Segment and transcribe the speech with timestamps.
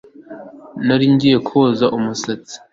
[0.85, 2.55] Nari ngiye koza umusatsi